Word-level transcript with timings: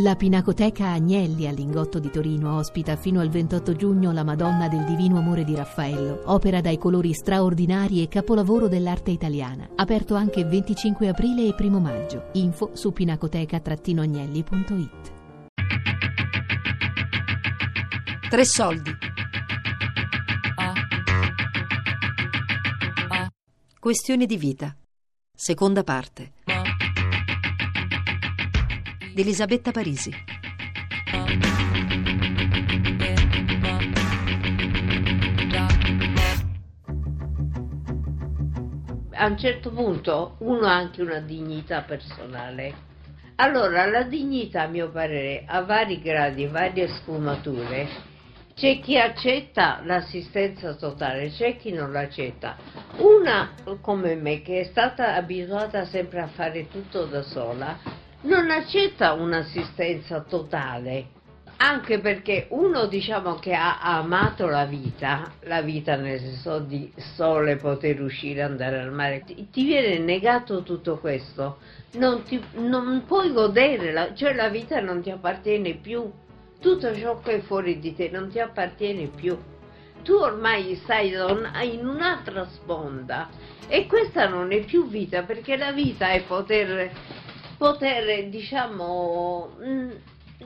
La 0.00 0.14
Pinacoteca 0.14 0.90
Agnelli 0.90 1.48
a 1.48 1.50
Lingotto 1.50 1.98
di 1.98 2.08
Torino 2.10 2.56
ospita 2.56 2.94
fino 2.94 3.20
al 3.20 3.30
28 3.30 3.74
giugno 3.74 4.12
la 4.12 4.22
Madonna 4.22 4.68
del 4.68 4.84
Divino 4.84 5.18
Amore 5.18 5.42
di 5.42 5.56
Raffaello, 5.56 6.22
opera 6.26 6.60
dai 6.60 6.78
colori 6.78 7.12
straordinari 7.12 8.00
e 8.02 8.08
capolavoro 8.08 8.68
dell'arte 8.68 9.10
italiana. 9.10 9.68
Aperto 9.74 10.14
anche 10.14 10.44
25 10.44 11.08
aprile 11.08 11.48
e 11.48 11.54
1 11.58 11.80
maggio. 11.80 12.28
Info 12.34 12.70
su 12.74 12.92
pinacoteca-agnelli.it. 12.92 15.12
Tre 18.28 18.44
soldi. 18.44 18.92
Questioni 23.80 24.26
di 24.26 24.36
vita. 24.36 24.76
Seconda 25.34 25.82
parte 25.82 26.36
di 29.14 29.20
Elisabetta 29.20 29.70
Parisi. 29.70 30.12
A 39.20 39.26
un 39.26 39.36
certo 39.36 39.70
punto 39.70 40.36
uno 40.38 40.66
ha 40.66 40.74
anche 40.74 41.02
una 41.02 41.20
dignità 41.20 41.82
personale. 41.82 42.86
Allora 43.36 43.86
la 43.86 44.04
dignità, 44.04 44.62
a 44.62 44.68
mio 44.68 44.90
parere, 44.90 45.44
ha 45.46 45.62
vari 45.62 46.00
gradi, 46.00 46.46
varie 46.46 46.88
sfumature. 46.88 47.88
C'è 48.54 48.80
chi 48.80 48.98
accetta 48.98 49.80
l'assistenza 49.84 50.74
totale, 50.74 51.30
c'è 51.30 51.56
chi 51.56 51.72
non 51.72 51.92
l'accetta. 51.92 52.56
Una 52.96 53.54
come 53.80 54.16
me, 54.16 54.42
che 54.42 54.60
è 54.60 54.64
stata 54.64 55.14
abituata 55.14 55.84
sempre 55.84 56.20
a 56.20 56.26
fare 56.26 56.66
tutto 56.68 57.04
da 57.04 57.22
sola, 57.22 57.78
non 58.22 58.50
accetta 58.50 59.12
un'assistenza 59.12 60.20
totale, 60.22 61.16
anche 61.58 62.00
perché 62.00 62.46
uno 62.50 62.86
diciamo 62.86 63.36
che 63.36 63.54
ha 63.54 63.80
amato 63.80 64.46
la 64.46 64.64
vita, 64.64 65.32
la 65.42 65.60
vita 65.62 65.96
nel 65.96 66.18
senso 66.18 66.58
di 66.58 66.92
sole, 67.14 67.56
poter 67.56 68.00
uscire, 68.00 68.42
andare 68.42 68.80
al 68.80 68.92
mare, 68.92 69.22
ti, 69.24 69.48
ti 69.50 69.64
viene 69.64 69.98
negato 69.98 70.62
tutto 70.62 70.98
questo, 70.98 71.58
non, 71.92 72.22
ti, 72.22 72.42
non 72.54 73.04
puoi 73.06 73.32
godere, 73.32 73.92
la, 73.92 74.14
cioè 74.14 74.34
la 74.34 74.48
vita 74.48 74.80
non 74.80 75.00
ti 75.00 75.10
appartiene 75.10 75.74
più, 75.74 76.10
tutto 76.60 76.94
ciò 76.96 77.20
che 77.20 77.36
è 77.36 77.40
fuori 77.40 77.78
di 77.78 77.94
te 77.94 78.08
non 78.10 78.28
ti 78.30 78.40
appartiene 78.40 79.06
più. 79.06 79.36
Tu 80.02 80.12
ormai 80.12 80.76
stai 80.84 81.12
in 81.12 81.86
un'altra 81.86 82.46
sponda 82.46 83.28
e 83.66 83.86
questa 83.86 84.28
non 84.28 84.52
è 84.52 84.60
più 84.64 84.88
vita 84.88 85.24
perché 85.24 85.56
la 85.56 85.72
vita 85.72 86.10
è 86.10 86.22
poter 86.22 86.90
poter, 87.58 88.28
diciamo, 88.30 89.56
mm, 89.62 89.90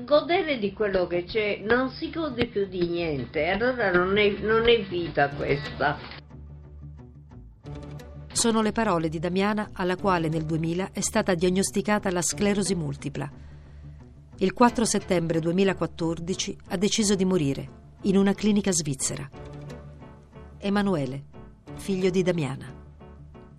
godere 0.04 0.58
di 0.58 0.72
quello 0.72 1.06
che 1.06 1.24
c'è, 1.24 1.60
non 1.62 1.90
si 1.90 2.10
gode 2.10 2.46
più 2.46 2.66
di 2.66 2.88
niente, 2.88 3.48
allora 3.48 3.92
non 3.92 4.16
è, 4.16 4.30
non 4.40 4.66
è 4.68 4.82
vita 4.82 5.28
questa. 5.28 5.98
Sono 8.32 8.62
le 8.62 8.72
parole 8.72 9.10
di 9.10 9.18
Damiana 9.18 9.70
alla 9.74 9.96
quale 9.96 10.28
nel 10.28 10.44
2000 10.44 10.88
è 10.92 11.00
stata 11.00 11.34
diagnosticata 11.34 12.10
la 12.10 12.22
sclerosi 12.22 12.74
multipla. 12.74 13.30
Il 14.38 14.52
4 14.54 14.84
settembre 14.86 15.38
2014 15.38 16.58
ha 16.68 16.76
deciso 16.76 17.14
di 17.14 17.26
morire 17.26 17.80
in 18.02 18.16
una 18.16 18.32
clinica 18.32 18.72
svizzera. 18.72 19.28
Emanuele, 20.58 21.24
figlio 21.74 22.08
di 22.10 22.22
Damiana. 22.22 22.81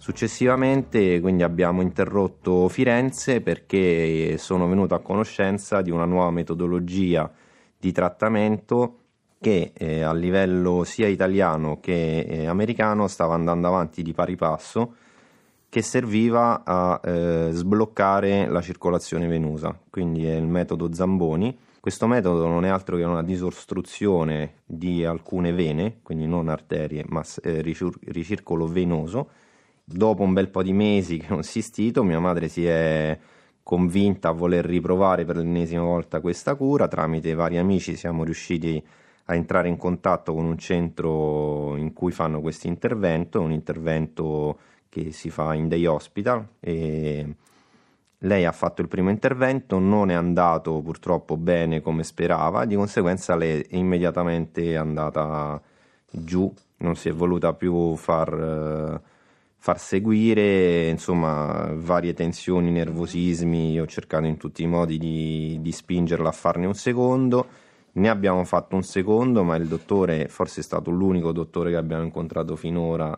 Successivamente 0.03 1.21
quindi 1.21 1.43
abbiamo 1.43 1.81
interrotto 1.81 2.67
Firenze 2.67 3.39
perché 3.39 4.37
sono 4.37 4.67
venuto 4.67 4.95
a 4.95 4.99
conoscenza 4.99 5.81
di 5.81 5.91
una 5.91 6.03
nuova 6.03 6.29
metodologia 6.29 7.31
di 7.77 7.93
trattamento 7.93 8.97
che 9.39 9.71
eh, 9.73 10.01
a 10.01 10.11
livello 10.11 10.83
sia 10.83 11.07
italiano 11.07 11.79
che 11.79 12.19
eh, 12.19 12.47
americano 12.47 13.07
stava 13.07 13.33
andando 13.35 13.69
avanti 13.69 14.01
di 14.01 14.11
pari 14.11 14.35
passo 14.35 14.95
che 15.69 15.81
serviva 15.81 16.63
a 16.66 16.99
eh, 17.01 17.49
sbloccare 17.53 18.49
la 18.49 18.61
circolazione 18.61 19.25
venosa, 19.28 19.73
quindi 19.89 20.25
è 20.25 20.35
il 20.35 20.47
metodo 20.47 20.94
Zamboni. 20.94 21.57
Questo 21.79 22.07
metodo 22.07 22.45
non 22.47 22.66
è 22.66 22.67
altro 22.67 22.97
che 22.97 23.03
una 23.03 23.23
disostruzione 23.23 24.55
di 24.66 25.05
alcune 25.05 25.53
vene, 25.53 25.99
quindi 26.03 26.28
non 26.28 26.49
arterie, 26.49 27.05
ma 27.07 27.23
eh, 27.41 27.61
ricircolo 27.61 28.67
venoso 28.67 29.29
dopo 29.83 30.23
un 30.23 30.33
bel 30.33 30.49
po' 30.49 30.63
di 30.63 30.73
mesi 30.73 31.17
che 31.17 31.33
ho 31.33 31.38
insistito, 31.38 32.03
mia 32.03 32.19
madre 32.19 32.47
si 32.47 32.66
è 32.66 33.17
convinta 33.63 34.29
a 34.29 34.33
voler 34.33 34.66
riprovare 34.66 35.25
per 35.25 35.38
l'ennesima 35.38 35.83
volta 35.83 36.19
questa 36.19 36.55
cura. 36.55 36.88
Tramite 36.88 37.33
vari 37.33 37.57
amici 37.57 37.95
siamo 37.95 38.23
riusciti 38.23 38.83
a 39.25 39.35
entrare 39.35 39.69
in 39.69 39.77
contatto 39.77 40.33
con 40.33 40.45
un 40.45 40.57
centro 40.57 41.75
in 41.77 41.93
cui 41.93 42.11
fanno 42.11 42.41
questo 42.41 42.67
intervento, 42.67 43.39
un 43.39 43.51
intervento 43.51 44.57
che 44.89 45.11
si 45.11 45.29
fa 45.29 45.53
in 45.53 45.69
day 45.69 45.85
hospital 45.85 46.45
e 46.59 47.35
lei 48.19 48.45
ha 48.45 48.51
fatto 48.51 48.81
il 48.81 48.88
primo 48.88 49.09
intervento, 49.09 49.79
non 49.79 50.11
è 50.11 50.13
andato 50.13 50.79
purtroppo 50.81 51.35
bene 51.38 51.81
come 51.81 52.03
sperava, 52.03 52.66
di 52.66 52.75
conseguenza 52.75 53.38
è 53.38 53.66
immediatamente 53.72 54.77
andata 54.77 55.59
giù, 56.09 56.53
non 56.77 56.95
si 56.95 57.09
è 57.09 57.13
voluta 57.13 57.53
più 57.53 57.95
far 57.95 59.01
far 59.63 59.79
seguire 59.79 60.90
insomma 60.90 61.72
varie 61.74 62.13
tensioni, 62.13 62.69
nervosismi, 62.69 63.79
ho 63.79 63.85
cercato 63.85 64.25
in 64.25 64.35
tutti 64.35 64.62
i 64.62 64.68
modi 64.68 64.97
di, 64.97 65.57
di 65.62 65.72
spingerla 65.72 66.28
a 66.28 66.34
farne 66.34 66.66
un 66.66 66.74
secondo, 66.74 67.47
ne 67.94 68.09
abbiamo 68.09 68.44
fatto 68.44 68.75
un 68.75 68.84
secondo, 68.84 69.41
ma 69.44 69.56
il 69.56 69.68
dottore, 69.68 70.28
forse 70.28 70.59
è 70.59 70.63
stato 70.66 70.91
l'unico 70.91 71.31
dottore 71.31 71.69
che 71.69 71.78
abbiamo 71.78 72.03
incontrato 72.03 72.57
finora 72.57 73.18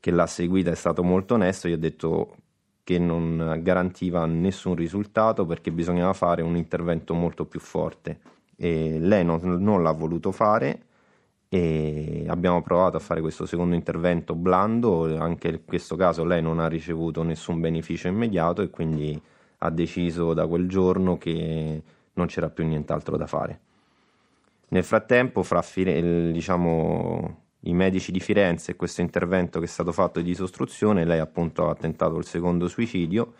che 0.00 0.10
l'ha 0.10 0.26
seguita, 0.26 0.70
è 0.70 0.74
stato 0.74 1.02
molto 1.02 1.34
onesto, 1.34 1.68
gli 1.68 1.72
ho 1.72 1.78
detto 1.78 2.36
che 2.82 2.98
non 2.98 3.60
garantiva 3.62 4.24
nessun 4.24 4.74
risultato 4.74 5.44
perché 5.44 5.70
bisognava 5.70 6.14
fare 6.14 6.40
un 6.40 6.56
intervento 6.56 7.12
molto 7.12 7.44
più 7.44 7.60
forte. 7.60 8.20
E 8.56 8.98
lei 8.98 9.22
non, 9.22 9.42
non 9.42 9.82
l'ha 9.82 9.92
voluto 9.92 10.32
fare 10.32 10.86
e 11.48 12.26
abbiamo 12.28 12.60
provato 12.62 12.96
a 12.96 13.00
fare 13.00 13.20
questo 13.20 13.46
secondo 13.46 13.74
intervento 13.74 14.34
blando, 14.34 15.18
anche 15.18 15.48
in 15.48 15.64
questo 15.64 15.96
caso 15.96 16.24
lei 16.24 16.42
non 16.42 16.58
ha 16.58 16.68
ricevuto 16.68 17.22
nessun 17.22 17.60
beneficio 17.60 18.08
immediato 18.08 18.60
e 18.60 18.68
quindi 18.68 19.20
ha 19.58 19.70
deciso 19.70 20.34
da 20.34 20.46
quel 20.46 20.68
giorno 20.68 21.16
che 21.16 21.82
non 22.12 22.26
c'era 22.26 22.50
più 22.50 22.66
nient'altro 22.66 23.16
da 23.16 23.26
fare. 23.26 23.60
Nel 24.68 24.84
frattempo, 24.84 25.42
fra 25.42 25.64
diciamo, 25.74 27.42
i 27.60 27.72
medici 27.72 28.12
di 28.12 28.20
Firenze 28.20 28.72
e 28.72 28.76
questo 28.76 29.00
intervento 29.00 29.58
che 29.58 29.64
è 29.64 29.68
stato 29.68 29.92
fatto 29.92 30.20
di 30.20 30.26
disostruzione, 30.26 31.06
lei 31.06 31.18
appunto 31.18 31.70
ha 31.70 31.74
tentato 31.74 32.18
il 32.18 32.26
secondo 32.26 32.68
suicidio 32.68 33.32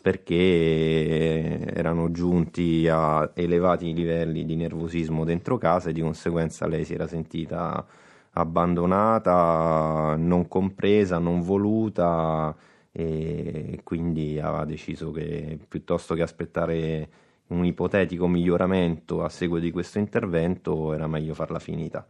perché 0.00 1.58
erano 1.74 2.10
giunti 2.10 2.86
a 2.88 3.30
elevati 3.34 3.92
livelli 3.92 4.44
di 4.44 4.56
nervosismo 4.56 5.24
dentro 5.24 5.58
casa 5.58 5.90
e 5.90 5.92
di 5.92 6.00
conseguenza 6.00 6.66
lei 6.66 6.84
si 6.84 6.94
era 6.94 7.06
sentita 7.06 7.84
abbandonata, 8.32 10.14
non 10.16 10.46
compresa, 10.48 11.18
non 11.18 11.42
voluta 11.42 12.54
e 12.92 13.80
quindi 13.84 14.38
aveva 14.40 14.64
deciso 14.64 15.10
che 15.10 15.58
piuttosto 15.68 16.14
che 16.14 16.22
aspettare 16.22 17.08
un 17.48 17.64
ipotetico 17.64 18.26
miglioramento 18.28 19.22
a 19.24 19.28
seguito 19.28 19.64
di 19.64 19.70
questo 19.72 19.98
intervento 19.98 20.92
era 20.92 21.06
meglio 21.06 21.34
farla 21.34 21.58
finita. 21.58 22.06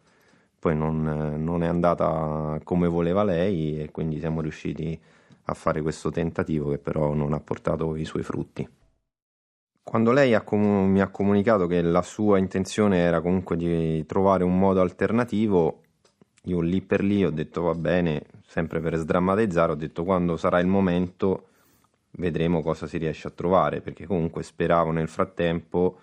Poi 0.59 0.77
non, 0.77 1.37
non 1.39 1.63
è 1.63 1.67
andata 1.67 2.59
come 2.65 2.89
voleva 2.89 3.23
lei 3.23 3.81
e 3.81 3.91
quindi 3.91 4.19
siamo 4.19 4.41
riusciti 4.41 4.99
a 5.03 5.18
a 5.51 5.55
fare 5.55 5.81
questo 5.81 6.11
tentativo 6.11 6.71
che 6.71 6.79
però 6.79 7.15
non 7.15 7.33
ha 7.33 7.41
portato 7.41 7.97
i 7.97 8.05
suoi 8.05 8.23
frutti. 8.23 8.69
Quando 9.83 10.13
lei 10.13 10.35
ha 10.35 10.43
com- 10.43 10.91
mi 10.91 11.01
ha 11.01 11.09
comunicato 11.09 11.67
che 11.67 11.81
la 11.81 12.03
sua 12.03 12.37
intenzione 12.39 12.99
era 12.99 13.23
comunque 13.23 13.57
di 13.57 14.05
trovare 14.05 14.45
un 14.45 14.59
modo 14.59 14.83
alternativo, 14.83 15.83
io 16.45 16.61
lì 16.61 16.83
per 16.83 17.03
lì 17.03 17.25
ho 17.25 17.31
detto 17.31 17.63
va 17.63 17.75
bene, 17.75 18.27
sempre 18.47 18.81
per 18.81 18.97
sdrammatizzare, 18.97 19.73
ho 19.73 19.77
detto 19.77 20.05
quando 20.05 20.37
sarà 20.37 20.61
il 20.61 20.67
momento 20.67 21.47
vedremo 22.13 22.63
cosa 22.63 22.87
si 22.87 22.99
riesce 22.99 23.29
a 23.29 23.31
trovare, 23.31 23.81
perché 23.81 24.07
comunque 24.07 24.43
speravo 24.43 24.91
nel 24.91 25.09
frattempo 25.09 26.01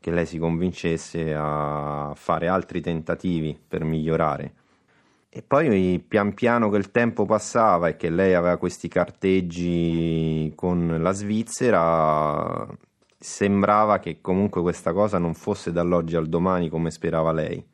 che 0.00 0.10
lei 0.10 0.26
si 0.26 0.38
convincesse 0.38 1.34
a 1.36 2.12
fare 2.16 2.48
altri 2.48 2.80
tentativi 2.80 3.58
per 3.66 3.84
migliorare 3.84 4.54
e 5.30 5.42
poi 5.42 6.02
pian 6.06 6.34
piano 6.34 6.70
che 6.70 6.78
il 6.78 6.90
tempo 6.90 7.24
passava 7.26 7.88
e 7.88 7.96
che 7.96 8.08
lei 8.10 8.34
aveva 8.34 8.56
questi 8.56 8.88
carteggi 8.88 10.52
con 10.54 10.98
la 11.00 11.12
Svizzera, 11.12 12.66
sembrava 13.18 13.98
che 13.98 14.20
comunque 14.20 14.62
questa 14.62 14.92
cosa 14.92 15.18
non 15.18 15.34
fosse 15.34 15.70
dall'oggi 15.72 16.16
al 16.16 16.28
domani 16.28 16.68
come 16.68 16.90
sperava 16.90 17.32
lei. 17.32 17.64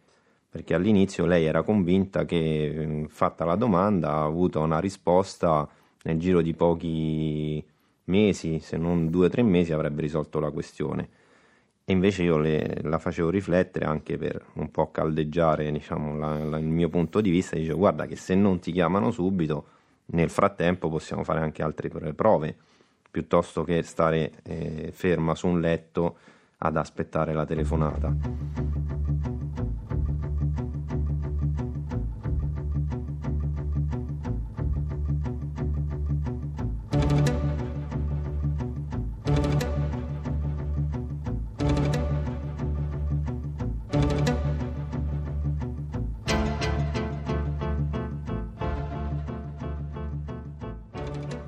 Perché 0.49 0.75
all'inizio 0.75 1.27
lei 1.27 1.45
era 1.47 1.63
convinta 1.63 2.25
che, 2.25 3.07
fatta 3.09 3.45
la 3.45 3.57
domanda, 3.57 4.11
ha 4.13 4.25
avuto 4.25 4.61
una 4.61 4.79
risposta 4.79 5.69
nel 6.03 6.19
giro 6.19 6.43
di 6.43 6.55
pochi 6.55 7.65
mesi, 8.05 8.61
se 8.61 8.77
non 8.77 9.11
due 9.11 9.27
o 9.27 9.29
tre 9.29 9.43
mesi, 9.43 9.73
avrebbe 9.73 10.03
risolto 10.03 10.39
la 10.39 10.51
questione. 10.51 11.09
E 11.87 11.93
invece 11.93 12.23
io 12.23 12.39
le, 12.39 12.79
la 12.83 12.99
facevo 12.99 13.29
riflettere 13.29 13.85
anche 13.85 14.17
per 14.17 14.43
un 14.55 14.71
po' 14.71 14.91
caldeggiare 14.91 15.71
diciamo, 15.71 16.17
la, 16.17 16.43
la, 16.43 16.59
il 16.59 16.67
mio 16.67 16.89
punto 16.89 17.21
di 17.21 17.31
vista, 17.31 17.57
dicevo 17.57 17.79
guarda 17.79 18.07
che 18.07 18.17
se 18.17 18.35
non 18.35 18.59
ti 18.59 18.73
chiamano 18.73 19.11
subito, 19.11 19.67
nel 20.07 20.31
frattempo 20.31 20.89
possiamo 20.89 21.25
fare 21.25 21.41
anche 21.41 21.63
altre 21.63 21.89
prove, 21.89 22.57
piuttosto 23.11 23.65
che 23.65 23.83
stare 23.83 24.33
eh, 24.45 24.91
ferma 24.93 25.35
su 25.35 25.47
un 25.47 25.61
letto 25.61 26.17
ad 26.59 26.77
aspettare 26.77 27.35
la 27.35 27.45
telefonata. 27.45 29.04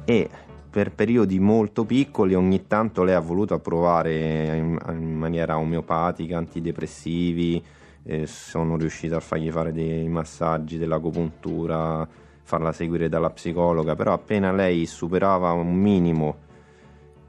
E 0.07 0.31
per 0.71 0.93
periodi 0.93 1.41
molto 1.41 1.85
piccoli 1.85 2.35
ogni 2.35 2.67
tanto 2.69 3.03
lei 3.03 3.15
ha 3.15 3.21
voluto 3.21 3.59
provare 3.59 4.57
in, 4.57 4.79
in 4.91 5.17
maniera 5.17 5.59
omeopatica, 5.59 6.39
antidepressivi, 6.39 7.63
eh, 8.05 8.27
sono 8.27 8.77
riuscito 8.77 9.17
a 9.17 9.21
fargli 9.21 9.51
fare 9.51 9.73
dei 9.73 10.07
massaggi, 10.07 10.79
dell'agopuntura, 10.79 12.07
farla 12.43 12.71
seguire 12.73 13.09
dalla 13.09 13.31
psicologa, 13.31 13.97
però 13.97 14.13
appena 14.13 14.53
lei 14.53 14.87
superava 14.87 15.51
un 15.51 15.75
minimo 15.75 16.37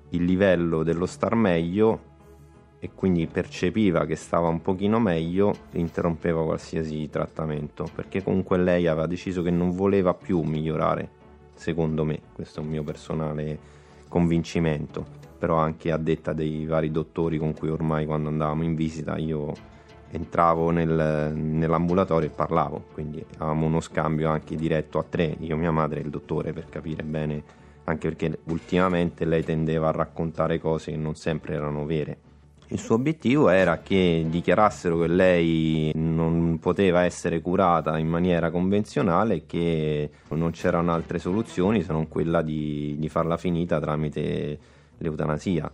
il 0.10 0.24
livello 0.24 0.84
dello 0.84 1.08
star 1.08 1.34
meglio 1.34 2.16
e 2.80 2.92
quindi 2.94 3.26
percepiva 3.26 4.06
che 4.06 4.16
stava 4.16 4.50
un 4.50 4.62
pochino 4.62 5.00
meglio, 5.00 5.54
interrompeva 5.72 6.44
qualsiasi 6.44 7.10
trattamento, 7.10 7.90
perché 7.96 8.22
comunque 8.22 8.60
lei 8.60 8.86
aveva 8.86 9.08
deciso 9.08 9.42
che 9.42 9.50
non 9.50 9.72
voleva 9.72 10.14
più 10.14 10.42
migliorare 10.42 11.17
secondo 11.58 12.06
me, 12.06 12.20
questo 12.34 12.60
è 12.60 12.64
un 12.64 12.70
mio 12.70 12.84
personale 12.84 13.60
convincimento, 14.08 15.06
però 15.38 15.58
anche 15.58 15.92
a 15.92 15.98
detta 15.98 16.34
dei 16.34 16.66
vari 16.66 16.92
dottori 16.92 17.38
con 17.38 17.54
cui 17.54 17.70
ormai 17.70 18.06
quando 18.06 18.30
andavamo 18.30 18.64
in 18.64 18.76
visita 18.76 19.18
io 19.18 19.54
entravo 20.10 20.70
nel, 20.70 21.34
nell'ambulatorio 21.36 22.30
e 22.30 22.32
parlavo, 22.32 22.86
quindi 22.94 23.24
avevamo 23.36 23.66
uno 23.66 23.82
scambio 23.82 24.30
anche 24.30 24.56
diretto 24.56 25.00
a 25.00 25.04
tre, 25.04 25.36
io, 25.40 25.58
mia 25.58 25.72
madre 25.72 26.00
e 26.00 26.04
il 26.04 26.10
dottore 26.10 26.54
per 26.54 26.70
capire 26.70 27.04
bene, 27.04 27.44
anche 27.84 28.08
perché 28.08 28.40
ultimamente 28.46 29.26
lei 29.26 29.44
tendeva 29.44 29.90
a 29.90 29.92
raccontare 29.92 30.60
cose 30.60 30.92
che 30.92 30.98
non 30.98 31.16
sempre 31.16 31.56
erano 31.56 31.86
vere 31.86 32.20
il 32.70 32.80
suo 32.80 32.96
obiettivo 32.96 33.48
era 33.50 33.80
che 33.80 34.26
dichiarassero 34.30 35.00
che 35.00 35.08
lei 35.08 35.92
non 35.96 36.60
poteva 36.60 37.04
essere 37.04 37.40
curata 37.40 37.98
in 37.98 38.08
maniera 38.08 38.52
convenzionale 38.52 39.36
e 39.36 39.46
che 39.46 40.10
non 40.30 40.52
c'erano 40.52 40.92
altre 40.92 41.18
soluzioni 41.18 41.82
se 41.82 41.94
non 41.94 42.10
quella 42.10 42.42
di, 42.42 42.96
di 43.00 43.08
farla 43.08 43.38
finita 43.38 43.80
tramite 43.80 44.60
l'eutanasia, 44.98 45.72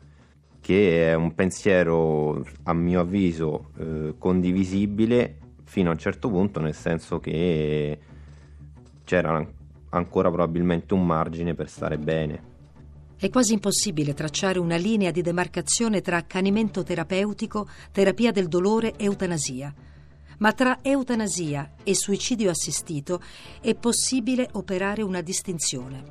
che 0.61 1.09
è 1.09 1.13
un 1.15 1.33
pensiero 1.33 2.45
a 2.63 2.73
mio 2.73 2.99
avviso 2.99 3.71
eh, 3.77 4.13
condivisibile 4.19 5.37
fino 5.63 5.89
a 5.89 5.93
un 5.93 5.99
certo 5.99 6.29
punto, 6.29 6.59
nel 6.59 6.75
senso 6.75 7.19
che 7.19 7.97
c'era 9.03 9.43
ancora 9.89 10.29
probabilmente 10.29 10.93
un 10.93 11.05
margine 11.05 11.55
per 11.55 11.69
stare 11.69 11.97
bene. 11.97 12.51
È 13.23 13.29
quasi 13.29 13.53
impossibile 13.53 14.13
tracciare 14.13 14.59
una 14.59 14.75
linea 14.75 15.09
di 15.09 15.21
demarcazione 15.21 16.01
tra 16.01 16.17
accanimento 16.17 16.83
terapeutico, 16.83 17.69
terapia 17.93 18.33
del 18.33 18.49
dolore 18.49 18.97
e 18.97 19.05
eutanasia. 19.05 19.73
Ma 20.39 20.51
tra 20.51 20.79
eutanasia 20.81 21.75
e 21.85 21.95
suicidio 21.95 22.49
assistito 22.49 23.21
è 23.61 23.75
possibile 23.75 24.49
operare 24.51 25.03
una 25.03 25.21
distinzione. 25.21 26.03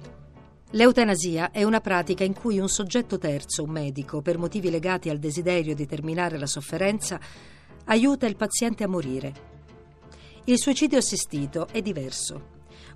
L'eutanasia 0.70 1.50
è 1.50 1.64
una 1.64 1.82
pratica 1.82 2.24
in 2.24 2.32
cui 2.32 2.58
un 2.58 2.70
soggetto 2.70 3.18
terzo, 3.18 3.62
un 3.62 3.70
medico, 3.72 4.22
per 4.22 4.38
motivi 4.38 4.70
legati 4.70 5.10
al 5.10 5.18
desiderio 5.18 5.74
di 5.74 5.84
terminare 5.84 6.38
la 6.38 6.46
sofferenza, 6.46 7.20
aiuta 7.84 8.24
il 8.24 8.36
paziente 8.36 8.84
a 8.84 8.88
morire. 8.88 9.34
Il 10.44 10.58
suicidio 10.58 10.96
assistito 10.96 11.68
è 11.68 11.82
diverso. 11.82 12.51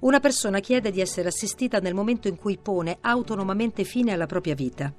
Una 0.07 0.21
persona 0.21 0.61
chiede 0.61 0.93
di 0.93 1.01
essere 1.01 1.27
assistita 1.27 1.81
nel 1.81 1.93
momento 1.93 2.29
in 2.29 2.37
cui 2.37 2.61
pone 2.63 2.99
autonomamente 3.01 3.83
fine 3.83 4.13
alla 4.13 4.27
propria 4.27 4.55
vita. 4.55 4.95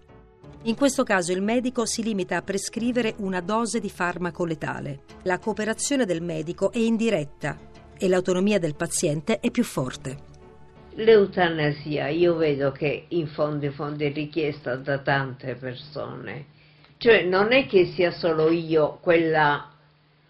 In 0.63 0.75
questo 0.75 1.03
caso 1.03 1.31
il 1.31 1.41
medico 1.41 1.85
si 1.85 2.03
limita 2.03 2.35
a 2.35 2.41
prescrivere 2.41 3.13
una 3.19 3.39
dose 3.39 3.79
di 3.79 3.89
farmaco 3.89 4.43
letale. 4.43 5.03
La 5.23 5.39
cooperazione 5.39 6.03
del 6.03 6.21
medico 6.21 6.73
è 6.73 6.79
indiretta 6.79 7.57
e 7.97 8.09
l'autonomia 8.09 8.59
del 8.59 8.75
paziente 8.75 9.39
è 9.39 9.49
più 9.49 9.63
forte. 9.63 10.17
L'eutanasia 10.95 12.09
io 12.09 12.35
vedo 12.35 12.73
che 12.73 13.05
in 13.07 13.27
fondo 13.27 13.63
in 13.63 13.71
fondo 13.71 14.03
è 14.03 14.11
richiesta 14.11 14.75
da 14.75 14.97
tante 14.97 15.55
persone. 15.55 16.47
Cioè 16.97 17.23
non 17.23 17.53
è 17.53 17.65
che 17.65 17.93
sia 17.93 18.11
solo 18.11 18.51
io 18.51 18.97
quella 18.99 19.71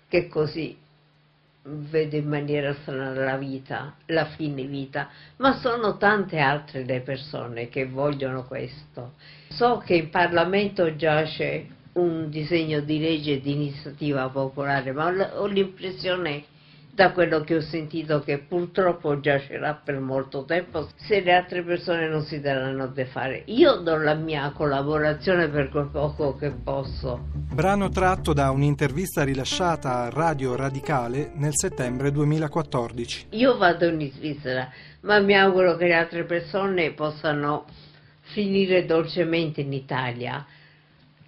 che 0.07 0.27
così 0.27 0.77
vede 1.69 2.17
in 2.17 2.27
maniera 2.27 2.73
strana 2.73 3.11
la 3.11 3.37
vita, 3.37 3.95
la 4.07 4.25
fine 4.25 4.63
vita, 4.63 5.09
ma 5.37 5.57
sono 5.59 5.97
tante 5.97 6.39
altre 6.39 6.85
le 6.85 7.01
persone 7.01 7.67
che 7.67 7.85
vogliono 7.85 8.45
questo. 8.45 9.13
So 9.49 9.81
che 9.85 9.95
in 9.95 10.09
Parlamento 10.09 10.95
giace 10.95 11.67
un 11.93 12.29
disegno 12.29 12.79
di 12.79 12.99
legge 12.99 13.41
di 13.41 13.51
iniziativa 13.51 14.29
popolare, 14.29 14.91
ma 14.91 15.39
ho 15.39 15.45
l'impressione 15.45 16.43
da 16.97 17.11
quello 17.11 17.41
che 17.41 17.57
ho 17.57 17.61
sentito 17.61 18.21
che 18.21 18.39
purtroppo 18.39 19.19
giacerà 19.19 19.75
per 19.75 19.99
molto 19.99 20.45
tempo 20.45 20.87
se 20.95 21.21
le 21.21 21.31
altre 21.31 21.61
persone 21.61 22.07
non 22.07 22.23
si 22.23 22.41
daranno 22.41 22.87
da 22.87 23.05
fare. 23.05 23.43
Io 23.45 23.75
do 23.75 23.97
la 23.97 24.15
mia 24.15 24.49
collaborazione 24.49 25.47
per 25.47 25.69
quel 25.69 25.89
poco 25.91 26.35
che 26.37 26.49
posso. 26.49 27.27
Brano 27.53 27.89
tratto 27.89 28.33
da 28.33 28.49
un'intervista 28.49 29.23
rilasciata 29.23 30.05
a 30.05 30.09
Radio 30.09 30.55
Radicale 30.55 31.33
nel 31.35 31.53
settembre 31.53 32.11
2014. 32.11 33.27
Io 33.29 33.57
vado 33.57 33.87
in 33.89 34.11
Svizzera, 34.11 34.67
ma 35.01 35.19
mi 35.19 35.37
auguro 35.37 35.75
che 35.75 35.85
le 35.85 35.93
altre 35.93 36.23
persone 36.23 36.93
possano 36.93 37.65
finire 38.21 38.87
dolcemente 38.87 39.61
in 39.61 39.71
Italia 39.71 40.43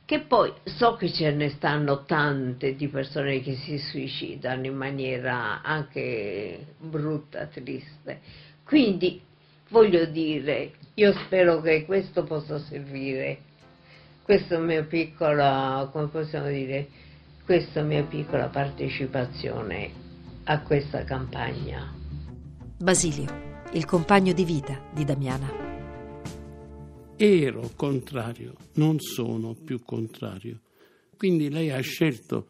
che 0.10 0.22
poi 0.22 0.52
so 0.64 0.96
che 0.96 1.14
ce 1.14 1.30
ne 1.30 1.50
stanno 1.50 2.04
tante 2.04 2.76
di 2.76 2.88
persone 2.88 3.42
che 3.42 3.54
si 3.58 3.78
suicidano 3.78 4.66
in 4.66 4.76
maniera 4.76 5.62
anche 5.62 6.66
brutta, 6.80 7.46
triste. 7.46 8.20
Quindi 8.64 9.22
voglio 9.70 10.06
dire, 10.06 10.72
io 10.96 11.14
spero 11.14 11.62
che 11.62 11.86
questo 11.86 12.24
possa 12.24 12.58
servire, 12.58 13.38
questa 14.24 14.58
mia 14.58 14.82
piccola, 14.82 15.88
come 15.92 16.08
possiamo 16.08 16.48
dire, 16.48 16.88
questa 17.46 17.84
mia 17.84 18.02
piccola 18.02 18.48
partecipazione 18.48 19.92
a 20.46 20.60
questa 20.64 21.04
campagna. 21.04 21.94
Basilio, 22.80 23.28
il 23.74 23.86
compagno 23.86 24.34
di 24.34 24.44
vita 24.44 24.82
di 24.92 25.06
Damiana 25.06 25.69
ero 27.22 27.72
contrario, 27.76 28.56
non 28.76 28.98
sono 29.02 29.54
più 29.54 29.82
contrario. 29.84 30.62
Quindi 31.18 31.50
lei 31.50 31.70
ha 31.70 31.82
scelto 31.82 32.48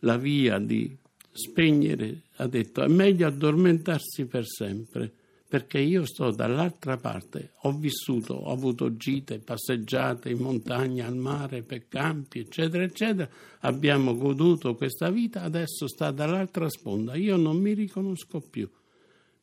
la 0.00 0.16
via 0.16 0.58
di 0.60 0.96
spegnere, 1.32 2.22
ha 2.36 2.46
detto 2.46 2.84
è 2.84 2.86
meglio 2.86 3.26
addormentarsi 3.26 4.26
per 4.26 4.46
sempre, 4.46 5.12
perché 5.48 5.80
io 5.80 6.06
sto 6.06 6.30
dall'altra 6.30 6.98
parte, 6.98 7.50
ho 7.62 7.72
vissuto, 7.72 8.34
ho 8.34 8.52
avuto 8.52 8.96
gite, 8.96 9.40
passeggiate 9.40 10.30
in 10.30 10.38
montagna, 10.38 11.08
al 11.08 11.16
mare, 11.16 11.62
per 11.62 11.88
campi, 11.88 12.38
eccetera, 12.38 12.84
eccetera, 12.84 13.28
abbiamo 13.62 14.16
goduto 14.16 14.76
questa 14.76 15.10
vita, 15.10 15.42
adesso 15.42 15.88
sta 15.88 16.12
dall'altra 16.12 16.68
sponda, 16.68 17.16
io 17.16 17.36
non 17.36 17.56
mi 17.56 17.74
riconosco 17.74 18.40
più 18.40 18.70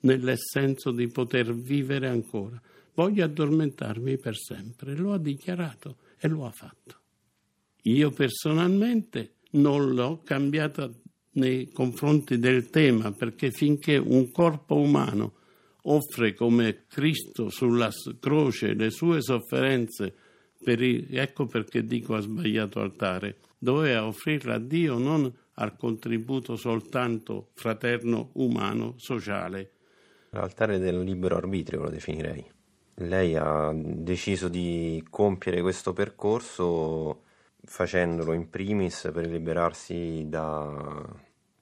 nell'essenzo 0.01 0.91
di 0.91 1.07
poter 1.09 1.53
vivere 1.53 2.07
ancora 2.07 2.61
voglio 2.99 3.23
addormentarmi 3.23 4.17
per 4.17 4.35
sempre. 4.35 4.93
Lo 4.93 5.13
ha 5.13 5.17
dichiarato 5.17 5.99
e 6.19 6.27
lo 6.27 6.45
ha 6.45 6.51
fatto. 6.51 6.97
Io 7.83 8.11
personalmente 8.11 9.35
non 9.51 9.93
l'ho 9.93 10.19
cambiata 10.21 10.91
nei 11.31 11.71
confronti 11.71 12.37
del 12.37 12.69
tema 12.69 13.13
perché 13.13 13.51
finché 13.51 13.95
un 13.95 14.29
corpo 14.31 14.75
umano 14.75 15.35
offre 15.83 16.33
come 16.33 16.83
Cristo 16.89 17.49
sulla 17.49 17.89
croce 18.19 18.73
le 18.73 18.89
sue 18.89 19.21
sofferenze, 19.21 20.13
per 20.61 20.81
i, 20.81 21.07
ecco 21.09 21.45
perché 21.45 21.85
dico 21.85 22.15
ha 22.15 22.19
sbagliato 22.19 22.81
altare, 22.81 23.37
doveva 23.57 24.05
offrirla 24.05 24.55
a 24.55 24.59
Dio 24.59 24.97
non 24.97 25.33
al 25.53 25.77
contributo 25.77 26.57
soltanto 26.57 27.51
fraterno, 27.53 28.31
umano, 28.33 28.95
sociale. 28.97 29.71
L'altare 30.31 30.79
del 30.79 31.01
libero 31.01 31.37
arbitrio 31.37 31.83
lo 31.83 31.89
definirei 31.89 32.57
lei 32.99 33.35
ha 33.35 33.71
deciso 33.73 34.47
di 34.49 35.05
compiere 35.09 35.61
questo 35.61 35.93
percorso 35.93 37.23
facendolo 37.63 38.33
in 38.33 38.49
primis 38.49 39.09
per 39.13 39.27
liberarsi 39.27 40.25
da 40.27 41.05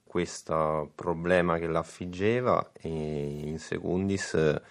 questo 0.04 0.92
problema 0.96 1.58
che 1.58 1.68
l'affiggeva 1.68 2.72
e 2.74 2.90
in 2.90 3.60
secundis 3.60 4.62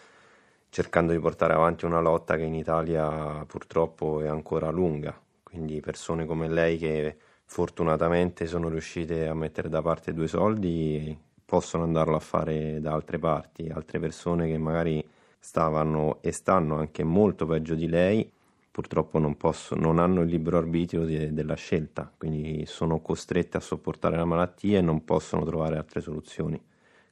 cercando 0.69 1.13
di 1.13 1.19
portare 1.19 1.55
avanti 1.55 1.85
una 1.85 2.01
lotta 2.01 2.37
che 2.37 2.43
in 2.43 2.55
Italia 2.55 3.45
purtroppo 3.47 4.21
è 4.21 4.27
ancora 4.27 4.71
lunga, 4.71 5.19
quindi 5.43 5.81
persone 5.81 6.27
come 6.27 6.49
lei 6.49 6.79
che 6.79 7.17
fortunatamente 7.45 8.47
sono 8.47 8.69
riuscite 8.69 9.29
a 9.29 9.35
mettere 9.35 9.69
da 9.69 9.83
parte 9.83 10.13
due 10.13 10.27
soldi 10.27 11.17
possono 11.45 11.85
andarlo 11.85 12.17
a 12.17 12.21
fare 12.21 12.81
da 12.81 12.93
altre 12.93 13.19
parti, 13.19 13.69
altre 13.69 14.01
persone 14.01 14.49
che 14.49 14.59
magari 14.59 15.05
stavano 15.47 16.19
e 16.23 16.33
stanno 16.33 16.75
anche 16.75 17.05
molto 17.05 17.47
peggio 17.47 17.77
di 17.77 17.87
lei 17.87 18.29
purtroppo 18.69 19.21
non, 19.21 19.37
posso, 19.37 19.77
non 19.77 20.01
hanno 20.01 20.23
il 20.23 20.29
libero 20.29 20.59
arbitrio 20.59 21.05
di, 21.05 21.33
della 21.33 21.55
scelta, 21.55 22.13
quindi 22.15 22.67
sono 22.67 23.01
costrette 23.01 23.57
a 23.57 23.61
sopportare 23.61 24.17
la 24.17 24.25
malattia 24.25 24.79
e 24.79 24.83
non 24.83 25.05
possono 25.05 25.47
trovare 25.47 25.79
altre 25.79 26.01
soluzioni. 26.01 26.61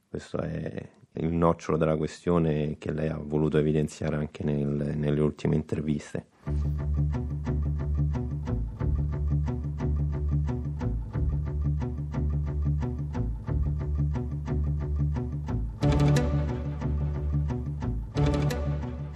Questo 0.07 0.37
è 0.39 0.89
il 1.13 1.31
nocciolo 1.31 1.77
della 1.77 1.95
questione 1.95 2.75
che 2.77 2.91
lei 2.91 3.07
ha 3.07 3.17
voluto 3.19 3.57
evidenziare 3.57 4.17
anche 4.17 4.43
nel, 4.43 4.95
nelle 4.95 5.21
ultime 5.21 5.55
interviste. 5.55 6.27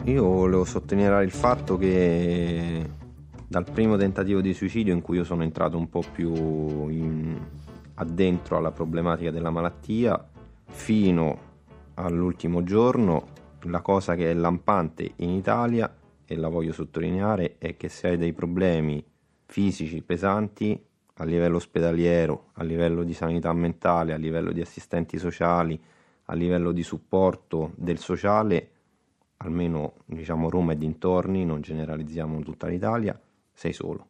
Io 0.09 0.23
volevo 0.23 0.65
sottolineare 0.65 1.23
il 1.23 1.29
fatto 1.29 1.77
che 1.77 2.83
dal 3.47 3.69
primo 3.71 3.95
tentativo 3.95 4.41
di 4.41 4.55
suicidio 4.55 4.91
in 4.91 5.01
cui 5.01 5.17
io 5.17 5.23
sono 5.23 5.43
entrato 5.43 5.77
un 5.77 5.87
po' 5.87 6.01
più 6.11 6.89
in, 6.89 7.39
addentro 7.93 8.57
alla 8.57 8.71
problematica 8.71 9.29
della 9.29 9.51
malattia, 9.51 10.27
fino 10.65 11.39
all'ultimo 11.93 12.63
giorno, 12.63 13.27
la 13.65 13.81
cosa 13.81 14.15
che 14.15 14.31
è 14.31 14.33
lampante 14.33 15.11
in 15.17 15.29
Italia, 15.29 15.95
e 16.25 16.35
la 16.35 16.47
voglio 16.47 16.73
sottolineare, 16.73 17.57
è 17.59 17.77
che 17.77 17.87
se 17.87 18.07
hai 18.07 18.17
dei 18.17 18.33
problemi 18.33 19.05
fisici 19.45 20.01
pesanti 20.01 20.83
a 21.17 21.23
livello 21.23 21.57
ospedaliero, 21.57 22.45
a 22.53 22.63
livello 22.63 23.03
di 23.03 23.13
sanità 23.13 23.53
mentale, 23.53 24.13
a 24.13 24.17
livello 24.17 24.51
di 24.51 24.61
assistenti 24.61 25.19
sociali, 25.19 25.79
a 26.25 26.33
livello 26.33 26.71
di 26.71 26.81
supporto 26.81 27.73
del 27.75 27.99
sociale, 27.99 28.71
almeno 29.41 29.93
diciamo 30.05 30.49
Roma 30.49 30.73
e 30.73 30.77
dintorni, 30.77 31.45
non 31.45 31.61
generalizziamo 31.61 32.41
tutta 32.41 32.67
l'Italia, 32.67 33.19
sei 33.53 33.73
solo. 33.73 34.07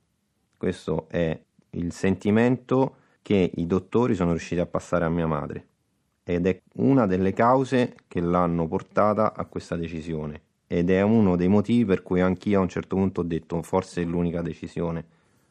Questo 0.58 1.08
è 1.10 1.40
il 1.72 1.92
sentimento 1.92 2.96
che 3.22 3.52
i 3.56 3.68
dottori 3.68 4.16
sono 4.16 4.32
riusciti 4.32 4.60
a 4.60 4.66
passare 4.66 5.06
a 5.06 5.10
mia 5.10 5.28
madre 5.28 5.68
ed 6.24 6.48
è 6.48 6.62
una 6.76 7.06
delle 7.06 7.34
cause 7.34 7.96
che 8.08 8.22
l'hanno 8.22 8.68
portata 8.68 9.34
a 9.34 9.46
questa 9.46 9.76
decisione 9.76 10.42
ed 10.68 10.90
è 10.90 11.02
uno 11.02 11.36
dei 11.36 11.48
motivi 11.48 11.86
per 11.86 12.04
cui 12.04 12.22
anch'io 12.22 12.60
a 12.60 12.62
un 12.62 12.70
certo 12.70 12.96
punto 12.96 13.22
ho 13.22 13.24
detto 13.24 13.62
forse 13.62 14.02
è 14.02 14.06
l'unica 14.06 14.42
decisione 14.42 15.04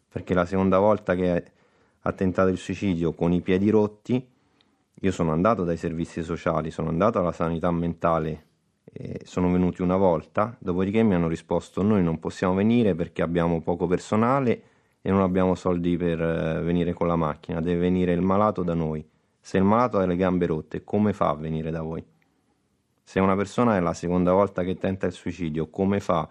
perché 0.08 0.34
la 0.34 0.46
seconda 0.46 0.78
volta 0.78 1.14
che 1.14 1.52
ha 2.00 2.12
tentato 2.12 2.48
il 2.48 2.58
suicidio 2.58 3.12
con 3.12 3.32
i 3.32 3.40
piedi 3.40 3.70
rotti 3.70 4.24
io 5.00 5.12
sono 5.12 5.32
andato 5.32 5.62
dai 5.62 5.76
servizi 5.76 6.22
sociali, 6.22 6.70
sono 6.70 6.88
andato 6.88 7.18
alla 7.18 7.32
sanità 7.32 7.70
mentale 7.70 8.46
eh, 8.92 9.20
sono 9.24 9.50
venuti 9.50 9.82
una 9.82 9.96
volta, 9.96 10.56
dopodiché 10.58 11.02
mi 11.02 11.14
hanno 11.14 11.28
risposto 11.28 11.82
noi 11.82 12.02
non 12.02 12.18
possiamo 12.18 12.54
venire 12.54 12.94
perché 12.94 13.22
abbiamo 13.22 13.60
poco 13.60 13.86
personale 13.86 14.62
e 15.00 15.10
non 15.10 15.20
abbiamo 15.20 15.54
soldi 15.54 15.96
per 15.96 16.20
eh, 16.20 16.60
venire 16.62 16.92
con 16.92 17.06
la 17.06 17.16
macchina, 17.16 17.60
deve 17.60 17.80
venire 17.80 18.12
il 18.12 18.22
malato 18.22 18.62
da 18.62 18.74
noi. 18.74 19.06
Se 19.40 19.56
il 19.56 19.64
malato 19.64 19.98
ha 19.98 20.06
le 20.06 20.16
gambe 20.16 20.46
rotte, 20.46 20.84
come 20.84 21.12
fa 21.12 21.30
a 21.30 21.34
venire 21.36 21.70
da 21.70 21.82
voi? 21.82 22.04
Se 23.02 23.20
una 23.20 23.36
persona 23.36 23.76
è 23.76 23.80
la 23.80 23.94
seconda 23.94 24.32
volta 24.32 24.62
che 24.62 24.76
tenta 24.76 25.06
il 25.06 25.12
suicidio, 25.12 25.68
come 25.68 26.00
fa 26.00 26.28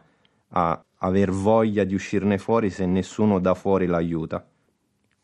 a 0.49 0.85
aver 0.99 1.31
voglia 1.31 1.83
di 1.83 1.95
uscirne 1.95 2.37
fuori 2.37 2.69
se 2.69 2.85
nessuno 2.85 3.39
da 3.39 3.53
fuori 3.53 3.87
l'aiuta? 3.87 4.47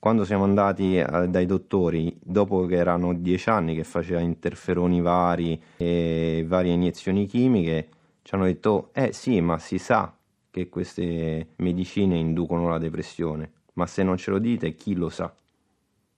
Quando 0.03 0.25
siamo 0.25 0.43
andati 0.43 0.97
eh, 0.97 1.29
dai 1.29 1.45
dottori, 1.45 2.13
dopo 2.21 2.65
che 2.65 2.75
erano 2.75 3.13
dieci 3.13 3.49
anni 3.49 3.73
che 3.73 3.85
faceva 3.85 4.19
interferoni 4.19 4.99
vari 4.99 5.57
e 5.77 6.43
varie 6.45 6.73
iniezioni 6.73 7.25
chimiche, 7.25 7.87
ci 8.21 8.35
hanno 8.35 8.43
detto, 8.43 8.89
eh 8.91 9.13
sì, 9.13 9.39
ma 9.39 9.57
si 9.59 9.77
sa 9.77 10.13
che 10.51 10.67
queste 10.67 11.51
medicine 11.55 12.17
inducono 12.17 12.67
la 12.67 12.79
depressione, 12.79 13.49
ma 13.75 13.85
se 13.87 14.03
non 14.03 14.17
ce 14.17 14.31
lo 14.31 14.39
dite, 14.39 14.75
chi 14.75 14.93
lo 14.93 15.07
sa? 15.07 15.33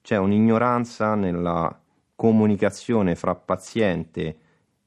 C'è 0.02 0.18
un'ignoranza 0.18 1.14
nella 1.14 1.80
comunicazione 2.16 3.14
fra 3.14 3.36
paziente 3.36 4.38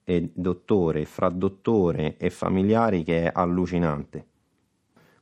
e 0.02 0.28
dottore, 0.34 1.04
fra 1.04 1.28
dottore 1.28 2.16
e 2.16 2.30
familiari 2.30 3.04
che 3.04 3.26
è 3.26 3.30
allucinante. 3.32 4.26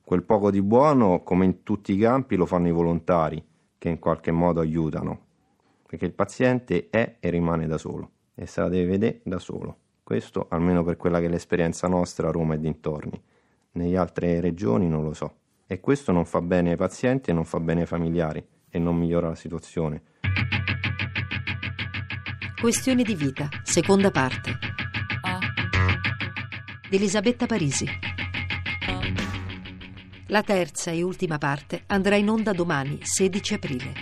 Quel 0.03 0.23
poco 0.23 0.51
di 0.51 0.63
buono, 0.63 1.23
come 1.23 1.45
in 1.45 1.63
tutti 1.63 1.93
i 1.93 1.99
campi, 1.99 2.37
lo 2.37 2.47
fanno 2.47 2.69
i 2.69 2.73
volontari 2.73 3.45
che 3.79 3.89
in 3.89 3.99
qualche 3.99 4.31
modo 4.31 4.61
aiutano, 4.61 5.21
perché 5.87 6.05
il 6.05 6.13
paziente 6.13 6.89
è 6.91 7.17
e 7.21 7.31
rimane 7.31 7.67
da 7.67 7.79
solo 7.79 8.11
e 8.35 8.47
se 8.47 8.61
la 8.61 8.69
deve 8.69 8.91
vedere 8.91 9.21
da 9.25 9.39
solo. 9.39 9.79
Questo 10.03 10.47
almeno 10.51 10.85
per 10.85 10.97
quella 10.97 11.19
che 11.19 11.27
è 11.27 11.29
l'esperienza 11.29 11.89
nostra 11.89 12.29
a 12.29 12.31
Roma 12.31 12.55
e 12.55 12.61
dintorni. 12.61 13.21
Nelle 13.73 13.97
altre 13.97 14.41
regioni 14.41 14.89
non 14.89 15.03
lo 15.03 15.13
so. 15.13 15.39
E 15.67 15.81
questo 15.81 16.13
non 16.13 16.25
fa 16.25 16.41
bene 16.41 16.71
ai 16.71 16.77
pazienti 16.77 17.31
e 17.31 17.33
non 17.33 17.45
fa 17.45 17.59
bene 17.59 17.81
ai 17.81 17.87
familiari 17.87 18.47
e 18.69 18.79
non 18.79 18.97
migliora 18.97 19.29
la 19.29 19.35
situazione. 19.35 20.03
Questioni 22.61 23.03
di 23.03 23.15
vita, 23.15 23.49
seconda 23.65 24.11
parte. 24.11 24.59
Di 26.89 26.97
Elisabetta 26.97 27.47
Parisi. 27.47 27.87
La 30.29 30.43
terza 30.43 30.91
e 30.91 31.03
ultima 31.03 31.39
parte 31.39 31.85
andrà 31.87 32.17
in 32.17 32.29
onda 32.29 32.51
domani, 32.51 32.99
16 33.01 33.55
aprile. 33.55 33.93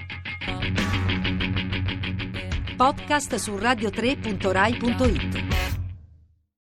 Podcast 2.77 3.35
su 3.35 3.57
radio3.rai.it. 3.57 5.44